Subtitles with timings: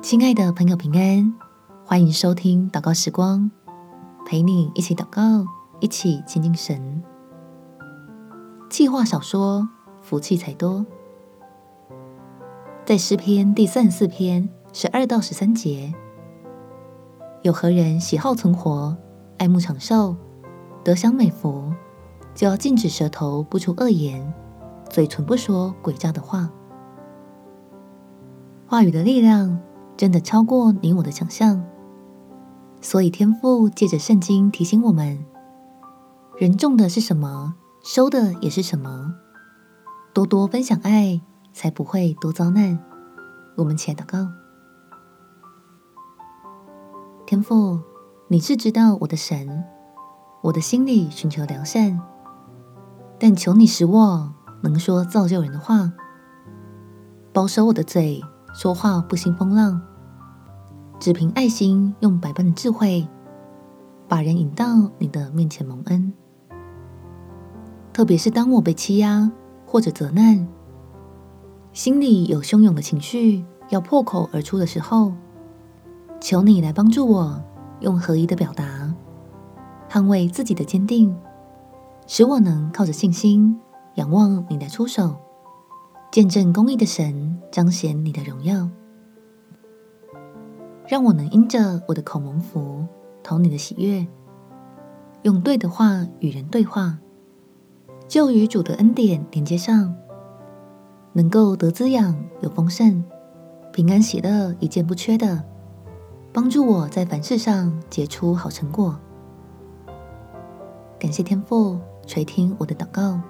[0.00, 1.34] 亲爱的朋友，平安！
[1.84, 3.50] 欢迎收听祷告时光，
[4.24, 5.44] 陪你一起祷告，
[5.80, 7.02] 一起亲近神。
[8.70, 9.68] 计划少说，
[10.00, 10.86] 福气才多。
[12.86, 15.92] 在诗篇第三十四篇十二到十三节，
[17.42, 18.96] 有何人喜好存活，
[19.38, 20.16] 爱慕长寿，
[20.84, 21.72] 得享美福，
[22.36, 24.32] 就要禁止舌头不出恶言，
[24.88, 26.48] 嘴唇不说诡诈的话。
[28.66, 29.58] 话语的力量
[29.98, 31.60] 真的超过你我的想象，
[32.80, 35.24] 所以天父借着圣经提醒我们：
[36.36, 39.12] 人种的是什么，收的也是什么。
[40.14, 41.20] 多多分享爱，
[41.52, 42.78] 才不会多遭难。
[43.56, 44.28] 我们且祷告：
[47.26, 47.80] 天父，
[48.28, 49.64] 你是知道我的神，
[50.42, 52.00] 我的心里寻求良善，
[53.18, 55.92] 但求你使我能说造就人的话，
[57.32, 58.22] 保守我的嘴，
[58.58, 59.80] 说话不兴风浪，
[60.98, 63.06] 只凭爱心，用百般的智慧，
[64.08, 66.12] 把人引到你的面前蒙恩。
[67.92, 69.30] 特别是当我被欺压
[69.64, 70.48] 或者责难，
[71.72, 75.12] 心里有汹涌的情绪要破口而出的时候，
[76.20, 77.40] 求你来帮助我，
[77.78, 78.92] 用合一的表达，
[79.88, 81.16] 捍卫自己的坚定，
[82.08, 83.60] 使我能靠着信心
[83.94, 85.14] 仰望你来出手。
[86.10, 88.68] 见证公义的神彰显你的荣耀，
[90.86, 92.86] 让我能因着我的口蒙福，
[93.22, 94.06] 讨你的喜悦，
[95.22, 96.98] 用对的话与人对话，
[98.06, 99.94] 就与主的恩典连接上，
[101.12, 103.02] 能够得滋养，有丰盛，
[103.72, 105.42] 平安喜乐一件不缺的，
[106.32, 108.98] 帮助我在凡事上结出好成果。
[110.98, 113.20] 感谢天父垂听我的祷告。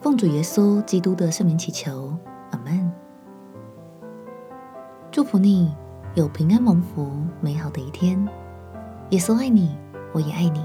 [0.00, 2.16] 奉主耶稣基督的圣名祈求，
[5.16, 5.74] 祝福你
[6.14, 8.22] 有平安蒙福、美好的一天。
[9.12, 9.74] 耶稣爱你，
[10.12, 10.60] 我也爱你。